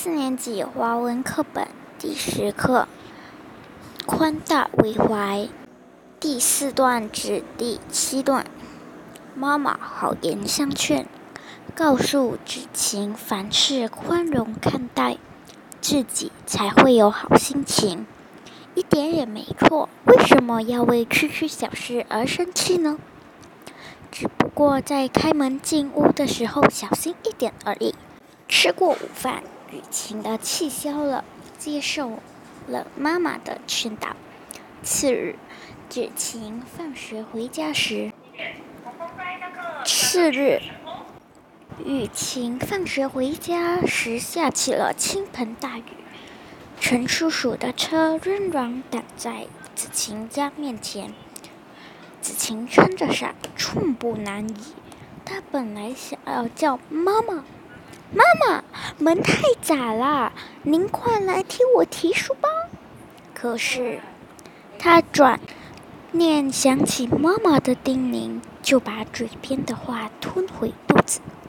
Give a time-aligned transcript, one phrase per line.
[0.00, 1.66] 四年级华文课本
[1.98, 2.86] 第十课
[4.06, 5.40] 《宽大为怀》
[6.20, 8.46] 第四段至第七段。
[9.34, 11.08] 妈妈好言相劝，
[11.74, 15.18] 告诉子晴凡事宽容看待，
[15.80, 18.06] 自己才会有好心情。
[18.76, 23.00] 一点也没错，为什么要为区区小事而生气呢？
[24.12, 27.96] 只不过在开门进屋的时候小心一点而已。
[28.46, 29.42] 吃过午饭。
[29.70, 31.24] 雨晴的气消了，
[31.58, 32.20] 接受
[32.66, 34.16] 了妈妈的劝导。
[34.82, 35.36] 次日，
[35.90, 38.12] 芷晴放学回家时，
[39.84, 40.60] 次日，
[41.84, 45.84] 雨晴放学回家时下起了倾盆大雨。
[46.80, 51.12] 陈叔叔的车仍然挡在子晴家面前。
[52.20, 54.74] 子晴撑着伞，寸步难移。
[55.24, 57.44] 他本来想要叫妈妈。
[58.10, 58.64] 妈妈，
[58.98, 62.48] 门太窄了，您快来替我提书包。
[63.32, 64.00] 可是，
[64.76, 65.38] 他转
[66.10, 71.20] 念想起妈妈的叮咛，就把嘴边的话吞回肚子。